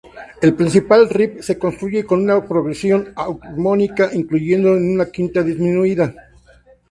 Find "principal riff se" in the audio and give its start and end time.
0.59-1.59